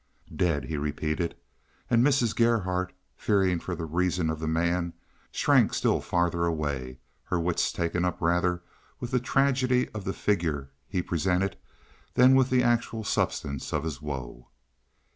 [0.35, 1.35] "Dead!" he repeated,
[1.87, 2.35] and Mrs.
[2.35, 4.93] Gerhardt, fearing for the reason of the man,
[5.31, 8.63] shrank still farther away, her wits taken up rather
[8.99, 11.55] with the tragedy of the figure he presented
[12.15, 14.47] than with the actual substance of his woe.